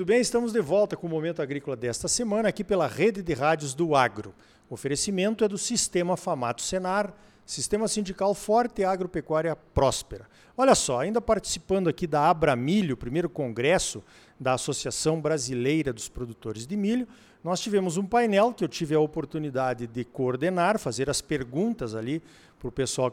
Muito 0.00 0.08
bem, 0.08 0.20
estamos 0.22 0.50
de 0.50 0.62
volta 0.62 0.96
com 0.96 1.06
o 1.06 1.10
Momento 1.10 1.42
Agrícola 1.42 1.76
desta 1.76 2.08
semana, 2.08 2.48
aqui 2.48 2.64
pela 2.64 2.86
Rede 2.86 3.22
de 3.22 3.34
Rádios 3.34 3.74
do 3.74 3.94
Agro. 3.94 4.34
O 4.70 4.72
oferecimento 4.72 5.44
é 5.44 5.48
do 5.48 5.58
Sistema 5.58 6.16
Famato 6.16 6.62
Senar, 6.62 7.14
Sistema 7.44 7.86
Sindical 7.86 8.32
Forte 8.32 8.80
e 8.80 8.84
Agropecuária 8.86 9.54
Próspera. 9.54 10.26
Olha 10.56 10.74
só, 10.74 11.00
ainda 11.00 11.20
participando 11.20 11.86
aqui 11.86 12.06
da 12.06 12.30
Abramilho, 12.30 12.96
primeiro 12.96 13.28
congresso 13.28 14.02
da 14.40 14.54
Associação 14.54 15.20
Brasileira 15.20 15.92
dos 15.92 16.08
Produtores 16.08 16.66
de 16.66 16.78
Milho, 16.78 17.06
nós 17.44 17.60
tivemos 17.60 17.98
um 17.98 18.06
painel 18.06 18.54
que 18.54 18.64
eu 18.64 18.68
tive 18.68 18.94
a 18.94 19.00
oportunidade 19.00 19.86
de 19.86 20.02
coordenar, 20.02 20.78
fazer 20.78 21.10
as 21.10 21.20
perguntas 21.20 21.94
ali 21.94 22.22
para 22.58 22.68
o 22.68 22.72
pessoal 22.72 23.12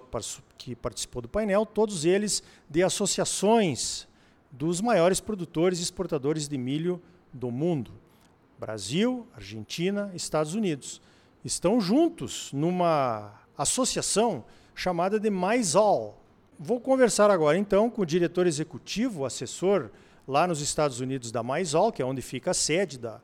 que 0.58 0.74
participou 0.74 1.22
do 1.22 1.28
painel, 1.28 1.66
todos 1.66 2.06
eles 2.06 2.42
de 2.70 2.82
associações 2.82 4.07
dos 4.52 4.82
maiores 4.82 5.20
produtores 5.20 5.80
e 5.80 5.84
exportadores 5.84 6.48
de 6.48 6.58
milho 6.58 7.02
do 7.34 7.52
mundo. 7.52 7.92
Brasil, 8.60 9.28
Argentina, 9.36 10.12
Estados 10.16 10.56
Unidos. 10.56 11.02
Estão 11.46 11.80
juntos 11.80 12.52
numa 12.52 13.34
associação 13.58 14.44
chamada 14.74 15.20
de 15.20 15.30
MySol. 15.30 16.18
Vou 16.60 16.80
conversar 16.80 17.30
agora 17.30 17.58
então 17.58 17.90
com 17.90 18.02
o 18.02 18.06
diretor 18.06 18.48
executivo, 18.48 19.26
assessor 19.26 19.90
lá 20.28 20.48
nos 20.48 20.60
Estados 20.60 21.00
Unidos 21.00 21.32
da 21.32 21.44
MySol, 21.44 21.92
que 21.92 22.02
é 22.02 22.06
onde 22.06 22.22
fica 22.22 22.52
a 22.52 22.54
sede 22.54 22.98
da, 22.98 23.22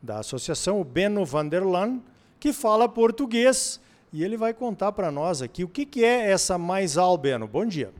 da 0.00 0.20
associação, 0.20 0.80
o 0.80 0.84
Beno 0.84 1.24
Vanderlan, 1.24 2.00
que 2.38 2.52
fala 2.52 2.88
português 2.88 3.80
e 4.12 4.22
ele 4.22 4.36
vai 4.36 4.54
contar 4.54 4.92
para 4.92 5.10
nós 5.10 5.42
aqui 5.42 5.64
o 5.64 5.68
que, 5.68 5.84
que 5.84 6.04
é 6.04 6.30
essa 6.30 6.56
MySol, 6.56 7.18
Beno. 7.18 7.46
Bom 7.46 7.66
dia. 7.66 7.92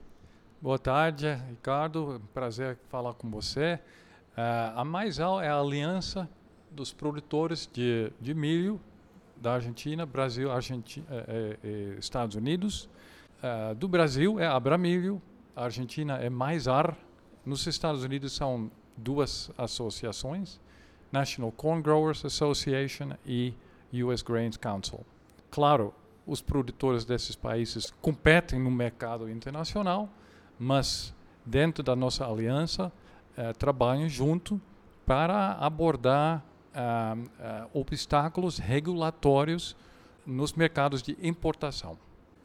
Boa 0.58 0.78
tarde, 0.78 1.34
Ricardo. 1.50 2.20
Prazer 2.32 2.78
falar 2.88 3.12
com 3.12 3.30
você. 3.30 3.78
Uh, 4.32 4.80
a 4.80 4.84
MySol 4.86 5.38
é 5.42 5.48
a 5.48 5.60
aliança 5.60 6.26
dos 6.70 6.94
produtores 6.94 7.68
de, 7.70 8.10
de 8.18 8.32
milho 8.32 8.80
da 9.36 9.52
Argentina, 9.52 10.06
Brasil, 10.06 10.50
Argentina, 10.50 11.06
eh, 11.10 11.58
eh, 11.62 11.96
Estados 11.98 12.36
Unidos. 12.36 12.88
Uh, 13.42 13.74
do 13.74 13.86
Brasil 13.86 14.40
é 14.40 14.46
Abramilho, 14.46 15.20
a 15.54 15.64
Argentina 15.64 16.16
é 16.16 16.30
MySar. 16.30 16.96
Nos 17.44 17.66
Estados 17.66 18.02
Unidos 18.02 18.32
são 18.32 18.70
duas 18.96 19.50
associações, 19.58 20.58
National 21.12 21.52
Corn 21.52 21.82
Growers 21.82 22.24
Association 22.24 23.10
e 23.26 23.52
US 23.92 24.22
Grains 24.22 24.56
Council. 24.56 25.04
Claro, 25.50 25.94
os 26.26 26.40
produtores 26.40 27.04
desses 27.04 27.36
países 27.36 27.92
competem 28.00 28.58
no 28.58 28.70
mercado 28.70 29.28
internacional, 29.28 30.08
mas 30.58 31.14
dentro 31.44 31.82
da 31.82 31.94
nossa 31.94 32.26
aliança 32.26 32.92
eh, 33.36 33.52
trabalham 33.52 34.08
junto 34.08 34.60
para 35.04 35.52
abordar 35.52 36.44
ah, 36.74 37.16
ah, 37.40 37.68
obstáculos 37.72 38.58
regulatórios 38.58 39.76
nos 40.26 40.52
mercados 40.52 41.02
de 41.02 41.16
importação. 41.22 41.96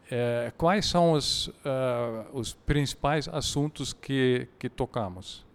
Eh, 0.10 0.52
quais 0.58 0.86
são 0.86 1.14
os, 1.14 1.50
ah, 1.66 2.26
os 2.34 2.54
principais 2.54 3.28
assuntos 3.30 3.94
que, 3.94 4.48
que 4.60 4.70
tocamos? 4.70 5.46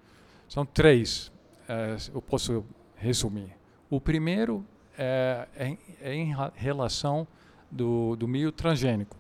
São 0.49 0.65
três, 0.65 1.31
eh, 1.69 1.97
eu 2.15 2.23
posso 2.23 2.65
resumir. 2.97 3.51
O 3.91 4.01
primeiro 4.01 4.65
é, 4.99 5.47
é, 5.55 5.77
é 6.01 6.15
em 6.15 6.35
relação 6.55 7.27
do, 7.71 8.17
do 8.17 8.27
milho 8.27 8.51
transgênico. 8.51 9.17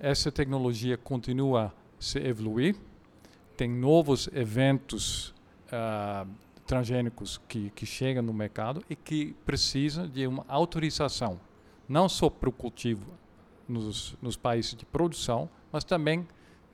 Essa 0.00 0.32
tecnologia 0.32 0.96
continua 0.96 1.72
se 2.04 2.18
evoluir, 2.18 2.76
tem 3.56 3.68
novos 3.68 4.28
eventos 4.32 5.34
uh, 5.68 6.28
transgênicos 6.66 7.40
que, 7.48 7.70
que 7.70 7.86
chegam 7.86 8.22
no 8.22 8.32
mercado 8.32 8.82
e 8.88 8.96
que 8.96 9.34
precisam 9.44 10.08
de 10.08 10.26
uma 10.26 10.44
autorização, 10.48 11.38
não 11.88 12.08
só 12.08 12.28
para 12.30 12.48
o 12.48 12.52
cultivo 12.52 13.12
nos, 13.68 14.16
nos 14.20 14.36
países 14.36 14.74
de 14.74 14.84
produção, 14.84 15.48
mas 15.72 15.84
também 15.84 16.26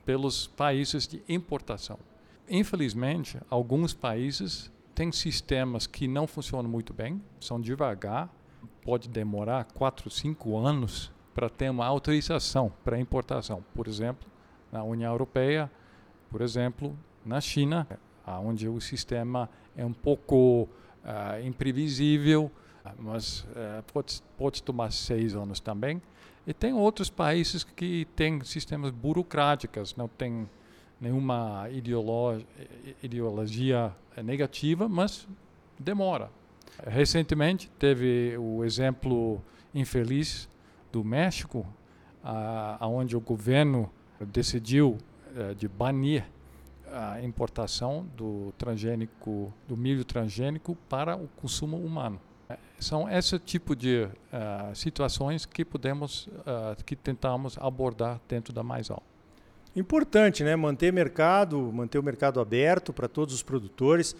pelos 0.05 0.47
países 0.47 1.07
de 1.07 1.21
importação. 1.27 1.99
Infelizmente, 2.49 3.39
alguns 3.49 3.93
países 3.93 4.71
têm 4.93 5.11
sistemas 5.11 5.87
que 5.87 6.07
não 6.07 6.27
funcionam 6.27 6.69
muito 6.69 6.93
bem, 6.93 7.21
são 7.39 7.61
devagar, 7.61 8.29
pode 8.81 9.07
demorar 9.07 9.65
4, 9.73 10.09
5 10.09 10.57
anos 10.57 11.11
para 11.33 11.49
ter 11.49 11.69
uma 11.69 11.85
autorização 11.85 12.71
para 12.83 12.99
importação. 12.99 13.63
Por 13.73 13.87
exemplo, 13.87 14.29
na 14.71 14.83
União 14.83 15.11
Europeia, 15.11 15.69
por 16.29 16.41
exemplo, 16.41 16.97
na 17.25 17.41
China, 17.41 17.87
onde 18.43 18.67
o 18.67 18.79
sistema 18.79 19.49
é 19.75 19.85
um 19.85 19.93
pouco 19.93 20.63
uh, 21.03 21.45
imprevisível, 21.45 22.51
mas 22.97 23.41
uh, 23.41 23.83
pode, 23.91 24.21
pode 24.37 24.63
tomar 24.63 24.91
seis 24.91 25.35
anos 25.35 25.59
também. 25.59 26.01
E 26.45 26.53
tem 26.53 26.73
outros 26.73 27.09
países 27.09 27.63
que 27.63 28.07
têm 28.15 28.43
sistemas 28.43 28.91
burocráticos, 28.91 29.95
não 29.95 30.07
tem 30.07 30.49
nenhuma 30.99 31.67
ideologia 33.01 33.95
negativa, 34.23 34.89
mas 34.89 35.27
demora. 35.79 36.29
Recentemente 36.85 37.69
teve 37.77 38.35
o 38.37 38.63
exemplo 38.63 39.41
infeliz 39.73 40.49
do 40.91 41.03
México, 41.03 41.65
aonde 42.79 43.15
o 43.15 43.19
governo 43.19 43.91
decidiu 44.25 44.97
uh, 45.35 45.55
de 45.55 45.67
banir 45.67 46.25
a 46.91 47.21
importação 47.21 48.05
do 48.17 48.53
transgênico, 48.57 49.53
do 49.67 49.77
milho 49.77 50.03
transgênico 50.03 50.75
para 50.89 51.15
o 51.15 51.27
consumo 51.37 51.77
humano. 51.77 52.19
São 52.79 53.09
esse 53.09 53.39
tipo 53.39 53.75
de 53.75 54.03
uh, 54.03 54.75
situações 54.75 55.45
que 55.45 55.63
podemos, 55.63 56.27
uh, 56.27 56.83
que 56.85 56.95
tentamos 56.95 57.57
abordar 57.57 58.19
dentro 58.27 58.53
da 58.53 58.63
Mais 58.63 58.89
Alta. 58.89 59.03
Importante, 59.75 60.43
né? 60.43 60.55
Manter 60.55 60.91
mercado, 60.91 61.71
manter 61.71 61.97
o 61.97 62.03
mercado 62.03 62.41
aberto 62.41 62.91
para 62.91 63.07
todos 63.07 63.33
os 63.33 63.41
produtores. 63.41 64.15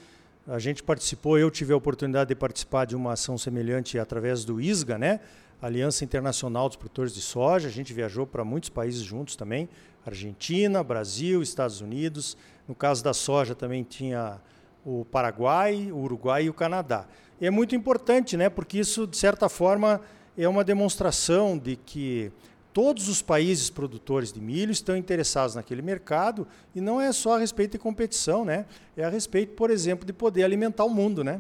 A 0.48 0.60
gente 0.60 0.82
participou, 0.82 1.38
eu 1.38 1.52
tive 1.52 1.74
a 1.74 1.76
oportunidade 1.76 2.30
de 2.30 2.36
participar 2.36 2.86
de 2.86 2.96
uma 2.96 3.14
ação 3.14 3.38
semelhante 3.38 4.00
através 4.00 4.46
do 4.46 4.62
ISGA, 4.62 4.98
né? 4.98 5.20
Aliança 5.62 6.04
Internacional 6.04 6.68
dos 6.68 6.76
Produtores 6.76 7.14
de 7.14 7.22
Soja. 7.22 7.68
A 7.68 7.72
gente 7.72 7.94
viajou 7.94 8.26
para 8.26 8.44
muitos 8.44 8.70
países 8.70 9.02
juntos 9.02 9.36
também, 9.36 9.70
Argentina, 10.04 10.84
Brasil, 10.84 11.44
Estados 11.44 11.82
Unidos. 11.82 12.36
No 12.68 12.74
caso 12.74 13.04
da 13.04 13.14
soja 13.14 13.54
também 13.54 13.84
tinha 13.84 14.42
o 14.84 15.06
Paraguai, 15.06 15.92
o 15.92 15.98
Uruguai 15.98 16.46
e 16.46 16.50
o 16.50 16.54
Canadá. 16.54 17.06
E 17.40 17.46
é 17.46 17.52
muito 17.52 17.76
importante, 17.76 18.36
né? 18.36 18.50
Porque 18.50 18.80
isso 18.80 19.06
de 19.06 19.16
certa 19.16 19.48
forma 19.48 20.02
é 20.36 20.48
uma 20.48 20.64
demonstração 20.64 21.56
de 21.60 21.76
que 21.76 22.32
todos 22.74 23.08
os 23.08 23.22
países 23.22 23.70
produtores 23.70 24.34
de 24.34 24.42
milho 24.42 24.72
estão 24.72 24.98
interessados 24.98 25.54
naquele 25.54 25.84
mercado 25.84 26.48
e 26.74 26.82
não 26.82 27.00
é 27.00 27.12
só 27.12 27.36
a 27.36 27.40
respeito 27.40 27.74
de 27.74 27.78
competição, 27.78 28.44
né? 28.44 28.66
É 28.98 29.04
a 29.04 29.10
respeito, 29.10 29.54
por 29.54 29.70
exemplo, 29.70 30.08
de 30.08 30.14
poder 30.14 30.44
alimentar 30.44 30.86
o 30.86 30.90
mundo, 30.90 31.24
né? 31.24 31.40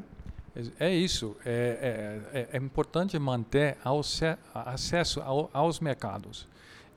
É 0.80 0.94
isso. 0.94 1.36
É, 1.46 2.22
é, 2.34 2.40
é, 2.40 2.50
é 2.54 2.58
importante 2.58 3.18
manter 3.18 3.78
acesso 4.54 5.22
aos 5.54 5.80
mercados. 5.80 6.48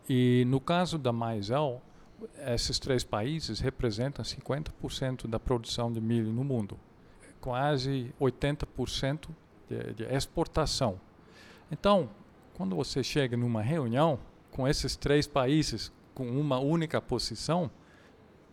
E 0.09 0.45
no 0.49 0.61
caso 0.61 0.99
da 0.99 1.13
Maisel, 1.13 1.81
esses 2.47 2.79
três 2.79 3.05
países 3.05 3.61
representam 3.61 4.25
50% 4.25 5.27
da 5.27 5.39
produção 5.39 5.93
de 5.93 6.01
milho 6.01 6.33
no 6.33 6.45
mundo, 6.45 6.79
quase 7.41 8.13
80% 8.21 9.29
de, 9.69 9.95
de 9.95 10.05
exportação. 10.05 11.01
Então, 11.71 12.11
quando 12.55 12.77
você 12.77 13.03
chega 13.03 13.37
numa 13.37 13.63
reunião 13.63 14.19
com 14.51 14.69
esses 14.69 14.97
três 14.97 15.27
países 15.27 15.93
com 16.15 16.29
uma 16.29 16.59
única 16.59 17.01
posição, 17.01 17.71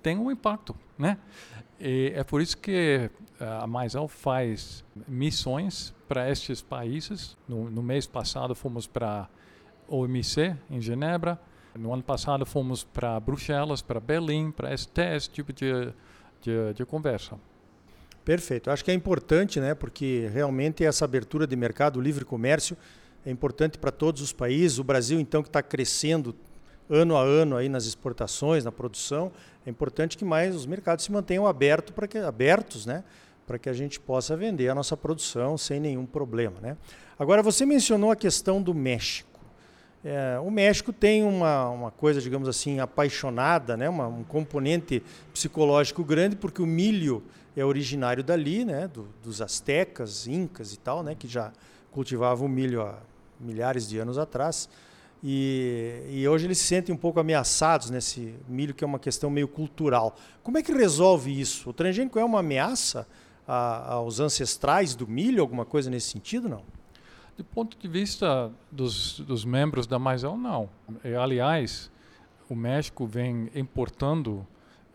tem 0.02 0.18
um 0.18 0.32
impacto, 0.32 0.76
né? 0.98 1.18
E 1.80 2.12
é 2.16 2.24
por 2.24 2.42
isso 2.42 2.58
que 2.58 3.10
a 3.40 3.66
Maisal 3.66 4.08
faz 4.08 4.84
missões 5.08 5.94
para 6.08 6.30
estes 6.30 6.62
países. 6.62 7.36
No, 7.48 7.70
no 7.70 7.82
mês 7.82 8.06
passado 8.06 8.54
fomos 8.54 8.86
para 8.86 9.28
OMC 9.88 10.56
em 10.70 10.80
Genebra. 10.80 11.40
No 11.76 11.94
ano 11.94 12.04
passado 12.04 12.46
fomos 12.46 12.84
para 12.84 13.20
Bruxelas, 13.20 13.82
para 13.82 14.00
Berlim, 14.00 14.52
para 14.52 14.74
esse, 14.74 14.88
esse 15.16 15.30
tipo 15.30 15.52
de, 15.54 15.72
de, 16.42 16.74
de 16.76 16.86
conversa. 16.86 17.40
Perfeito. 18.24 18.70
Acho 18.70 18.86
que 18.86 18.92
é 18.92 18.94
importante, 18.94 19.60
né? 19.60 19.74
Porque 19.74 20.30
realmente 20.32 20.84
essa 20.84 21.06
abertura 21.06 21.48
de 21.48 21.56
mercado, 21.56 21.98
o 21.98 22.02
livre 22.02 22.24
comércio, 22.24 22.78
é 23.26 23.32
importante 23.32 23.78
para 23.78 23.92
todos 23.92 24.22
os 24.22 24.32
países. 24.32 24.78
O 24.78 24.84
Brasil, 24.84 25.20
então, 25.20 25.42
que 25.42 25.50
está 25.50 25.64
crescendo 25.64 26.36
ano 26.92 27.16
a 27.16 27.22
ano 27.22 27.56
aí 27.56 27.70
nas 27.70 27.86
exportações, 27.86 28.66
na 28.66 28.72
produção, 28.72 29.32
é 29.66 29.70
importante 29.70 30.18
que 30.18 30.26
mais 30.26 30.54
os 30.54 30.66
mercados 30.66 31.06
se 31.06 31.12
mantenham 31.12 31.48
abertos 31.48 31.96
para 31.96 32.08
que, 32.08 32.18
abertos, 32.18 32.86
né? 32.86 33.04
Para 33.48 33.58
que 33.58 33.70
a 33.70 33.74
gente 33.74 34.00
possa 34.00 34.36
vender 34.36 34.70
a 34.70 34.76
nossa 34.76 34.98
produção 34.98 35.58
sem 35.58 35.80
nenhum 35.80 36.06
problema, 36.06 36.60
né? 36.62 36.78
Agora, 37.18 37.42
você 37.42 37.66
mencionou 37.66 38.12
a 38.12 38.16
questão 38.16 38.62
do 38.62 38.74
México. 38.74 39.40
É, 40.04 40.40
o 40.40 40.50
México 40.50 40.92
tem 40.92 41.24
uma, 41.24 41.70
uma 41.70 41.92
coisa, 41.92 42.20
digamos 42.20 42.50
assim, 42.50 42.80
apaixonada, 42.80 43.78
né? 43.78 43.88
Uma, 43.88 44.08
um 44.08 44.24
componente 44.24 45.02
psicológico 45.32 46.04
grande, 46.04 46.36
porque 46.36 46.62
o 46.62 46.66
milho 46.66 47.24
é 47.56 47.64
originário 47.64 48.24
dali, 48.24 48.66
né? 48.66 48.88
Do, 48.88 49.08
dos 49.24 49.42
astecas, 49.42 50.28
incas 50.28 50.74
e 50.74 50.80
tal, 50.80 51.04
né? 51.04 51.16
Que 51.16 51.28
já 51.28 51.54
cultivavam 51.92 52.48
milho 52.48 52.82
há 52.82 52.98
milhares 53.40 53.88
de 53.88 54.00
anos 54.00 54.18
atrás. 54.18 54.68
E, 55.24 56.04
e, 56.10 56.28
hoje 56.28 56.48
eles 56.48 56.58
se 56.58 56.64
sentem 56.64 56.94
um 56.94 56.98
pouco 56.98 57.20
ameaçados 57.20 57.92
nesse 57.92 58.34
milho, 58.48 58.74
que 58.74 58.84
é 58.84 58.88
uma 58.88 58.98
questão 58.98 59.30
meio 59.30 59.48
cultural. 59.48 60.16
Como 60.42 60.58
é 60.58 60.64
que 60.64 60.74
resolve 60.74 61.40
isso? 61.40 61.70
O 61.70 61.74
transgênico 61.74 62.18
é 62.18 62.26
uma 62.26 62.40
ameaça 62.40 63.08
a, 63.48 63.94
aos 63.94 64.20
ancestrais 64.20 64.96
do 64.96 65.08
milho, 65.08 65.42
alguma 65.42 65.64
coisa 65.64 65.92
nesse 65.92 66.10
sentido, 66.10 66.50
não? 66.50 66.64
Do 67.38 67.44
ponto 67.44 67.78
de 67.78 67.88
vista 67.88 68.52
dos, 68.72 69.20
dos 69.20 69.46
membros 69.46 69.86
da 69.86 70.00
Maisel, 70.00 70.36
não. 70.36 70.70
E, 71.04 71.14
aliás, 71.14 71.92
o 72.50 72.56
México 72.56 73.06
vem 73.06 73.50
importando 73.54 74.46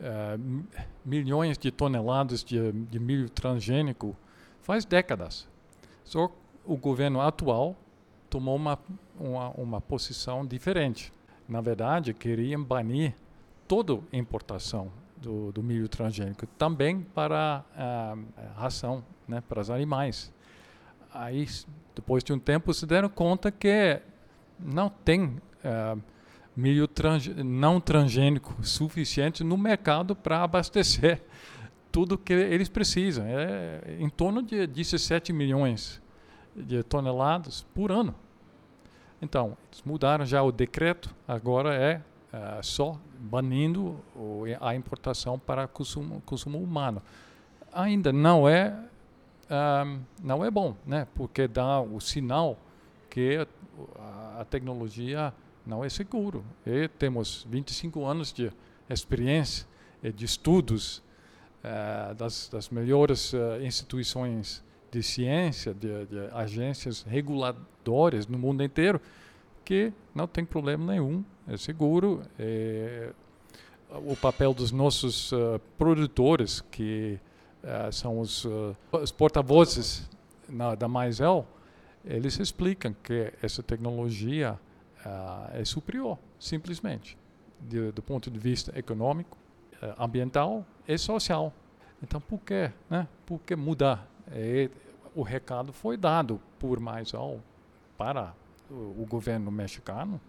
uh, 0.01 0.65
milhões 1.05 1.57
de 1.57 1.71
toneladas 1.71 2.43
de, 2.43 2.73
de 2.73 2.99
milho 2.99 3.31
transgênico 3.31 4.17
faz 4.61 4.85
décadas. 4.85 5.49
Só 6.05 6.31
o 6.65 6.77
governo 6.77 7.21
atual 7.21 7.77
tomou 8.29 8.57
uma, 8.57 8.79
uma, 9.19 9.51
uma 9.51 9.81
posição 9.81 10.45
diferente. 10.45 11.13
Na 11.49 11.61
verdade, 11.61 12.13
queriam 12.13 12.63
banir 12.63 13.15
toda 13.69 14.01
importação 14.13 14.91
do, 15.17 15.53
do 15.53 15.63
milho 15.63 15.89
transgênico, 15.89 16.47
também 16.59 17.01
para 17.01 17.65
a 17.77 18.17
ração, 18.57 19.05
né, 19.27 19.41
para 19.41 19.61
os 19.61 19.71
animais. 19.71 20.33
Aí, 21.13 21.47
depois 21.95 22.23
de 22.23 22.33
um 22.33 22.39
tempo, 22.39 22.73
se 22.75 22.87
deram 22.87 23.09
conta 23.09 23.51
que 23.51 24.01
não 24.59 24.89
tem 24.89 25.25
uh, 25.25 26.01
milho 26.55 26.87
trans, 26.87 27.27
não 27.29 27.81
transgênico 27.81 28.57
suficiente 28.65 29.43
no 29.43 29.57
mercado 29.57 30.15
para 30.15 30.43
abastecer 30.43 31.23
tudo 31.91 32.19
que 32.19 32.33
eles 32.33 32.69
precisam. 32.69 33.25
É 33.27 33.97
em 33.99 34.09
torno 34.09 34.43
de 34.43 34.67
17 34.67 35.33
milhões 35.33 36.03
de 36.57 36.83
toneladas 36.83 37.67
por 37.75 37.93
ano. 37.93 38.15
Então, 39.21 39.57
eles 39.71 39.83
mudaram 39.83 40.25
já 40.25 40.43
o 40.43 40.53
decreto, 40.53 41.15
agora 41.27 41.75
é 41.75 41.97
uh, 42.33 42.63
só 42.63 42.99
banindo 43.19 43.99
o, 44.15 44.45
a 44.61 44.75
importação 44.75 45.39
para 45.39 45.67
consumo, 45.67 46.23
consumo 46.25 46.59
humano. 46.59 47.03
Ainda 47.73 48.13
não 48.13 48.49
é 48.49 48.77
uh, 49.47 50.01
não 50.23 50.45
é 50.45 50.51
bom, 50.51 50.77
né? 50.87 51.07
Porque 51.15 51.49
dá 51.49 51.81
o 51.81 52.01
sinal 52.01 52.59
que 53.09 53.47
a, 53.99 54.41
a 54.41 54.45
tecnologia 54.45 55.33
não 55.65 55.85
é 55.85 55.89
seguro. 55.89 56.45
E 56.67 56.89
temos 56.89 57.47
25 57.49 58.05
anos 58.05 58.33
de 58.33 58.53
experiência 58.89 59.67
e 60.03 60.13
de 60.13 60.25
estudos 60.25 60.99
uh, 61.65 62.15
das, 62.15 62.49
das 62.49 62.69
melhores 62.69 63.33
uh, 63.33 63.61
instituições 63.63 64.65
de 64.97 65.03
ciência, 65.03 65.75
de, 65.75 66.07
de, 66.07 66.19
agências 66.33 67.03
reguladoras 67.03 68.27
no 68.27 68.39
mundo 68.39 68.65
inteiro, 68.65 68.99
que 69.63 69.93
não 70.15 70.27
tem 70.27 70.43
problema 70.43 70.93
nenhum, 70.93 71.23
é 71.47 71.57
seguro. 71.59 72.23
É, 72.39 73.13
o 73.91 74.17
papel 74.17 74.55
dos 74.55 74.73
nossos 74.73 75.33
uh, 75.33 75.61
produtores, 75.77 76.61
que 76.61 77.19
uh, 77.63 77.93
são 77.93 78.21
os, 78.21 78.47
uh, 78.47 78.75
os 78.91 79.13
porta-vozes 79.13 80.09
da 80.79 80.89
Maisel, 80.89 81.47
eles 82.05 82.39
explicam 82.39 82.95
que 83.03 83.33
essa 83.43 83.63
tecnologia 83.63 84.59
é 85.53 85.65
superior, 85.65 86.19
simplesmente, 86.39 87.19
de, 87.61 87.91
do 87.91 88.01
ponto 88.01 88.31
de 88.31 88.39
vista 88.39 88.77
econômico, 88.79 89.37
ambiental 89.99 90.65
e 90.87 90.97
social. 90.97 91.53
Então, 92.01 92.21
por 92.21 92.39
que, 92.41 92.71
né? 92.89 93.09
por 93.25 93.41
que 93.41 93.57
mudar? 93.57 94.09
E 94.33 94.71
o 95.17 95.23
recado 95.23 95.73
foi 95.73 95.97
dado 95.97 96.39
por 96.59 96.79
Maisel 96.79 97.41
para 97.97 98.35
o, 98.71 99.03
o 99.03 99.07
governo 99.09 99.51
mexicano 99.51 100.21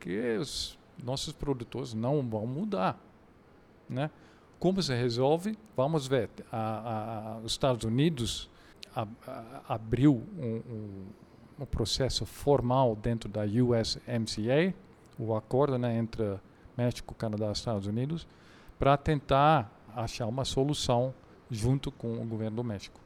que 0.00 0.38
os 0.38 0.78
nossos 1.04 1.34
produtores 1.34 1.92
não 1.92 2.22
vão 2.22 2.46
mudar, 2.46 2.98
né? 3.88 4.10
Como 4.58 4.82
se 4.82 4.94
resolve? 4.94 5.56
Vamos 5.76 6.06
ver. 6.06 6.30
A, 6.50 6.58
a, 6.58 7.38
os 7.38 7.52
Estados 7.52 7.84
Unidos 7.84 8.50
a, 8.96 9.06
abriu 9.68 10.22
um, 10.38 10.44
um, 10.44 11.06
um, 11.60 11.66
processo 11.66 12.26
formal 12.26 12.96
dentro 12.96 13.28
da 13.28 13.42
USMCA, 13.42 14.74
o 15.18 15.34
acordo 15.34 15.78
né, 15.78 15.96
entre 15.96 16.38
México, 16.76 17.14
Canadá 17.14 17.48
e 17.48 17.52
Estados 17.52 17.86
Unidos, 17.86 18.26
para 18.78 18.96
tentar 18.96 19.70
achar 19.94 20.26
uma 20.26 20.44
solução 20.44 21.14
junto 21.50 21.90
com 21.90 22.20
o 22.20 22.24
governo 22.24 22.56
do 22.56 22.64
México. 22.64 23.00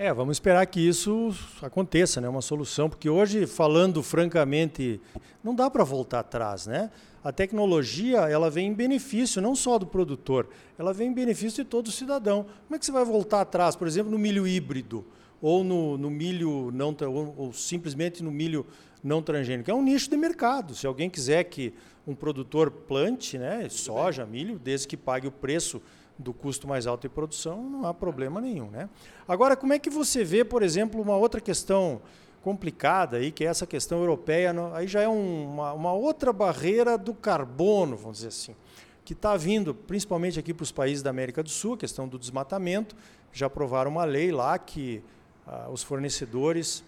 É, 0.00 0.14
vamos 0.14 0.36
esperar 0.36 0.64
que 0.66 0.78
isso 0.78 1.34
aconteça, 1.60 2.20
né? 2.20 2.28
Uma 2.28 2.40
solução, 2.40 2.88
porque 2.88 3.10
hoje, 3.10 3.48
falando 3.48 4.00
francamente, 4.00 5.00
não 5.42 5.52
dá 5.52 5.68
para 5.68 5.82
voltar 5.82 6.20
atrás, 6.20 6.68
né? 6.68 6.88
A 7.24 7.32
tecnologia, 7.32 8.18
ela 8.18 8.48
vem 8.48 8.68
em 8.68 8.72
benefício 8.72 9.42
não 9.42 9.56
só 9.56 9.76
do 9.76 9.88
produtor, 9.88 10.48
ela 10.78 10.94
vem 10.94 11.08
em 11.08 11.12
benefício 11.12 11.64
de 11.64 11.68
todo 11.68 11.90
cidadão. 11.90 12.44
Como 12.44 12.76
é 12.76 12.78
que 12.78 12.86
você 12.86 12.92
vai 12.92 13.04
voltar 13.04 13.40
atrás, 13.40 13.74
por 13.74 13.88
exemplo, 13.88 14.12
no 14.12 14.20
milho 14.20 14.46
híbrido 14.46 15.04
ou 15.42 15.64
no, 15.64 15.98
no 15.98 16.10
milho 16.10 16.70
não 16.72 16.96
ou, 17.00 17.34
ou 17.36 17.52
simplesmente 17.52 18.22
no 18.22 18.30
milho 18.30 18.64
não 19.02 19.20
transgênico? 19.20 19.68
É 19.68 19.74
um 19.74 19.82
nicho 19.82 20.08
de 20.08 20.16
mercado. 20.16 20.76
Se 20.76 20.86
alguém 20.86 21.10
quiser 21.10 21.42
que 21.42 21.74
um 22.08 22.14
produtor 22.14 22.70
plante, 22.70 23.36
né, 23.36 23.68
soja, 23.68 24.24
milho, 24.24 24.58
desde 24.58 24.88
que 24.88 24.96
pague 24.96 25.26
o 25.26 25.30
preço 25.30 25.82
do 26.18 26.32
custo 26.32 26.66
mais 26.66 26.86
alto 26.86 27.02
de 27.02 27.08
produção, 27.10 27.62
não 27.62 27.86
há 27.86 27.92
problema 27.92 28.40
nenhum. 28.40 28.70
Né? 28.70 28.88
Agora, 29.28 29.54
como 29.54 29.74
é 29.74 29.78
que 29.78 29.90
você 29.90 30.24
vê, 30.24 30.42
por 30.42 30.62
exemplo, 30.62 31.00
uma 31.00 31.16
outra 31.16 31.38
questão 31.38 32.00
complicada, 32.42 33.18
aí, 33.18 33.30
que 33.30 33.44
é 33.44 33.48
essa 33.48 33.66
questão 33.66 33.98
europeia, 33.98 34.54
aí 34.72 34.88
já 34.88 35.02
é 35.02 35.08
uma, 35.08 35.74
uma 35.74 35.92
outra 35.92 36.32
barreira 36.32 36.96
do 36.96 37.12
carbono, 37.12 37.94
vamos 37.94 38.16
dizer 38.18 38.28
assim, 38.28 38.56
que 39.04 39.12
está 39.12 39.36
vindo 39.36 39.74
principalmente 39.74 40.38
aqui 40.38 40.54
para 40.54 40.62
os 40.62 40.72
países 40.72 41.02
da 41.02 41.10
América 41.10 41.42
do 41.42 41.50
Sul, 41.50 41.74
a 41.74 41.78
questão 41.78 42.08
do 42.08 42.18
desmatamento, 42.18 42.96
já 43.32 43.46
aprovaram 43.46 43.90
uma 43.90 44.04
lei 44.04 44.32
lá 44.32 44.58
que 44.58 45.02
ah, 45.46 45.68
os 45.70 45.82
fornecedores 45.82 46.82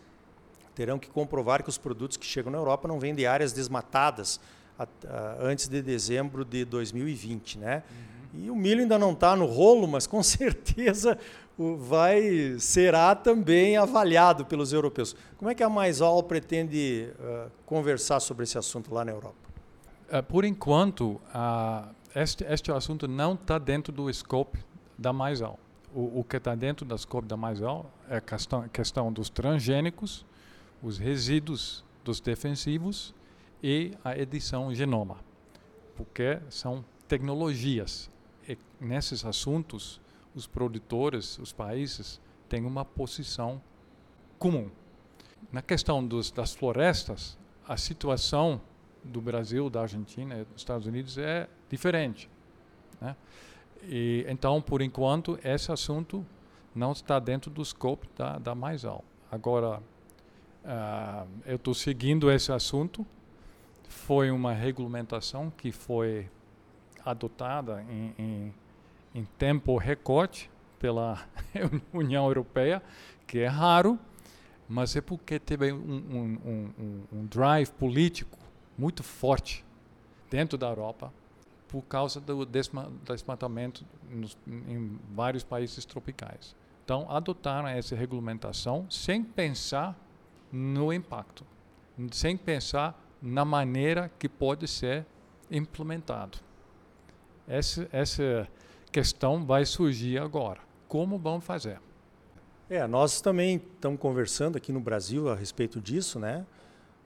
terão 0.74 0.98
que 0.98 1.10
comprovar 1.10 1.62
que 1.62 1.68
os 1.68 1.76
produtos 1.76 2.16
que 2.16 2.24
chegam 2.24 2.50
na 2.50 2.56
Europa 2.56 2.88
não 2.88 2.98
vêm 2.98 3.14
de 3.14 3.26
áreas 3.26 3.52
desmatadas 3.52 4.40
a, 4.80 4.86
a, 5.08 5.36
antes 5.42 5.68
de 5.68 5.82
dezembro 5.82 6.44
de 6.44 6.64
2020, 6.64 7.58
né? 7.58 7.82
Uhum. 7.90 8.10
E 8.42 8.50
o 8.50 8.54
milho 8.54 8.82
ainda 8.82 8.98
não 8.98 9.12
está 9.12 9.34
no 9.34 9.44
rolo, 9.44 9.86
mas 9.86 10.06
com 10.06 10.22
certeza 10.24 11.18
vai 11.78 12.56
será 12.58 13.14
também 13.14 13.76
avaliado 13.76 14.46
pelos 14.46 14.72
europeus. 14.72 15.14
Como 15.36 15.50
é 15.50 15.54
que 15.54 15.62
a 15.62 15.68
Maisol 15.68 16.22
pretende 16.22 17.12
uh, 17.18 17.50
conversar 17.66 18.20
sobre 18.20 18.44
esse 18.44 18.56
assunto 18.56 18.92
lá 18.94 19.04
na 19.04 19.12
Europa? 19.12 19.36
Uh, 20.10 20.22
por 20.22 20.44
enquanto, 20.44 21.20
uh, 21.34 21.94
este, 22.14 22.44
este 22.44 22.72
assunto 22.72 23.06
não 23.06 23.34
está 23.34 23.58
dentro 23.58 23.92
do 23.92 24.12
scope 24.12 24.58
da 24.96 25.12
Maisol. 25.12 25.58
O, 25.94 26.20
o 26.20 26.24
que 26.24 26.36
está 26.36 26.54
dentro 26.54 26.86
do 26.86 26.96
scope 26.96 27.26
da 27.26 27.36
Maisol 27.36 27.90
é 28.08 28.16
a 28.16 28.20
questão, 28.20 28.66
questão 28.68 29.12
dos 29.12 29.28
transgênicos, 29.28 30.24
os 30.82 30.96
resíduos 30.96 31.84
dos 32.02 32.20
defensivos 32.20 33.12
e 33.62 33.92
a 34.04 34.16
edição 34.16 34.74
genoma, 34.74 35.18
porque 35.96 36.40
são 36.48 36.84
tecnologias 37.06 38.10
nesses 38.80 39.24
assuntos, 39.24 40.00
os 40.34 40.46
produtores, 40.46 41.38
os 41.38 41.52
países, 41.52 42.20
têm 42.48 42.64
uma 42.64 42.84
posição 42.84 43.60
comum. 44.38 44.70
Na 45.52 45.60
questão 45.60 46.04
dos, 46.04 46.30
das 46.30 46.54
florestas, 46.54 47.38
a 47.68 47.76
situação 47.76 48.60
do 49.04 49.20
Brasil, 49.20 49.68
da 49.68 49.82
Argentina 49.82 50.38
e 50.38 50.44
dos 50.44 50.56
Estados 50.56 50.86
Unidos 50.86 51.18
é 51.18 51.48
diferente. 51.68 52.28
Né? 53.00 53.16
E, 53.82 54.24
então, 54.28 54.60
por 54.60 54.82
enquanto, 54.82 55.38
esse 55.44 55.70
assunto 55.70 56.24
não 56.74 56.92
está 56.92 57.18
dentro 57.18 57.50
do 57.50 57.64
scope 57.64 58.08
da, 58.16 58.38
da 58.38 58.54
MaisAl. 58.54 59.04
Agora, 59.30 59.78
uh, 60.64 61.28
eu 61.44 61.56
estou 61.56 61.74
seguindo 61.74 62.30
esse 62.30 62.52
assunto. 62.52 63.06
Foi 63.90 64.30
uma 64.30 64.52
regulamentação 64.52 65.50
que 65.50 65.72
foi 65.72 66.30
adotada 67.04 67.84
em, 67.90 68.14
em, 68.16 68.54
em 69.12 69.24
tempo 69.36 69.76
recorde 69.76 70.48
pela 70.78 71.26
União 71.92 72.24
Europeia, 72.26 72.80
que 73.26 73.40
é 73.40 73.48
raro, 73.48 73.98
mas 74.68 74.94
é 74.94 75.00
porque 75.00 75.40
teve 75.40 75.72
um, 75.72 75.76
um, 75.76 76.72
um, 76.78 77.02
um 77.12 77.26
drive 77.26 77.70
político 77.72 78.38
muito 78.78 79.02
forte 79.02 79.64
dentro 80.30 80.56
da 80.56 80.68
Europa 80.68 81.12
por 81.66 81.82
causa 81.82 82.20
do 82.20 82.46
desmatamento 82.46 83.84
nos, 84.08 84.38
em 84.46 85.00
vários 85.12 85.42
países 85.42 85.84
tropicais. 85.84 86.54
Então, 86.84 87.10
adotaram 87.10 87.66
essa 87.66 87.96
regulamentação 87.96 88.88
sem 88.88 89.24
pensar 89.24 89.98
no 90.52 90.92
impacto, 90.92 91.44
sem 92.12 92.36
pensar 92.36 93.09
na 93.20 93.44
maneira 93.44 94.10
que 94.18 94.28
pode 94.28 94.66
ser 94.66 95.06
implementado. 95.50 96.38
Essa, 97.46 97.88
essa 97.92 98.48
questão 98.92 99.44
vai 99.44 99.64
surgir 99.64 100.18
agora. 100.18 100.60
Como 100.88 101.18
vamos 101.18 101.44
fazer? 101.44 101.80
É, 102.68 102.86
nós 102.86 103.20
também 103.20 103.56
estamos 103.56 103.98
conversando 103.98 104.56
aqui 104.56 104.72
no 104.72 104.80
Brasil 104.80 105.28
a 105.28 105.34
respeito 105.34 105.80
disso, 105.80 106.20
né? 106.20 106.46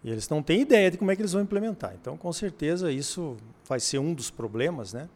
E 0.02 0.10
eles 0.10 0.28
não 0.28 0.42
têm 0.42 0.60
ideia 0.60 0.90
de 0.90 0.98
como 0.98 1.10
é 1.10 1.16
que 1.16 1.22
eles 1.22 1.32
vão 1.32 1.40
implementar. 1.40 1.94
Então, 1.98 2.16
com 2.18 2.30
certeza, 2.30 2.92
isso 2.92 3.38
vai 3.66 3.80
ser 3.80 3.98
um 3.98 4.12
dos 4.12 4.30
problemas, 4.30 4.92
né? 4.92 5.08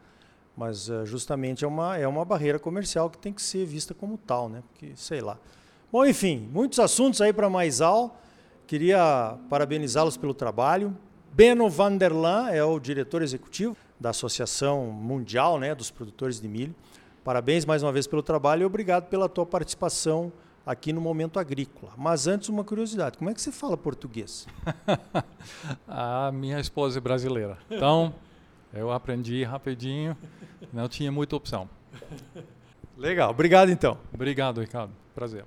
Mas 0.57 0.89
uh, 0.89 1.05
justamente 1.05 1.65
é 1.65 1.69
uma, 1.69 1.99
é 1.99 2.09
uma 2.09 2.25
barreira 2.25 2.59
comercial 2.59 3.11
que 3.11 3.19
tem 3.19 3.33
que 3.33 3.43
ser 3.43 3.67
vista 3.67 3.93
como 3.93 4.17
tal, 4.17 4.49
né? 4.49 4.63
Porque, 4.73 4.93
sei 4.97 5.21
lá. 5.21 5.39
Bom, 5.93 6.05
enfim, 6.07 6.49
muitos 6.51 6.79
assuntos 6.79 7.21
aí 7.21 7.33
para 7.33 7.51
mais 7.51 7.83
al. 7.83 8.19
Queria 8.69 9.39
parabenizá-los 9.49 10.19
pelo 10.19 10.35
trabalho. 10.35 10.95
Beno 11.33 11.71
Vanderlan 11.71 12.51
é 12.51 12.63
o 12.63 12.79
diretor 12.79 13.23
executivo 13.23 13.75
da 13.99 14.11
Associação 14.11 14.89
Mundial 14.89 15.59
né, 15.59 15.75
dos 15.75 15.91
Produtores 15.91 16.39
de 16.39 16.47
Milho. 16.47 16.75
Parabéns 17.25 17.65
mais 17.65 17.83
uma 17.83 17.91
vez 17.91 18.07
pelo 18.07 18.23
trabalho 18.23 18.65
e 18.65 18.65
obrigado 18.67 19.09
pela 19.09 19.27
tua 19.27 19.47
participação 19.47 20.31
aqui 20.67 20.93
no 20.93 21.01
Momento 21.01 21.41
Agrícola. 21.41 21.93
Mas 21.97 22.27
antes, 22.27 22.51
uma 22.51 22.63
curiosidade: 22.63 23.17
como 23.17 23.31
é 23.31 23.35
que 23.35 23.41
você 23.41 23.51
fala 23.51 23.75
português? 23.75 24.47
a 25.89 26.31
minha 26.31 26.61
esposa 26.61 26.99
é 26.99 27.01
brasileira. 27.01 27.57
Então, 27.71 28.15
eu 28.75 28.93
aprendi 28.93 29.45
rapidinho, 29.45 30.15
não 30.75 30.91
tinha 30.91 31.11
muita 31.11 31.35
opção. 31.35 31.71
Legal, 32.99 33.31
obrigado 33.31 33.71
então. 33.71 33.97
Obrigado, 34.13 34.61
Ricardo. 34.61 34.93
Prazer. 35.15 35.47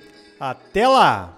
Até 0.41 0.87
lá. 0.87 1.37